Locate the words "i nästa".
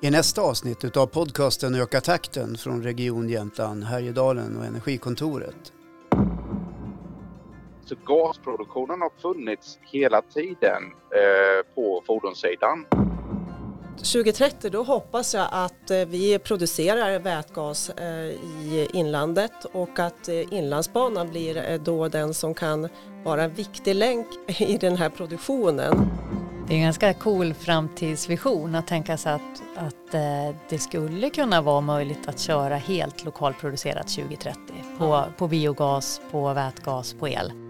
0.00-0.42